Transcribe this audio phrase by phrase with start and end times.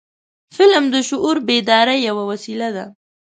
[0.55, 2.85] فلم د شعور بیدارۍ یو وسیله ده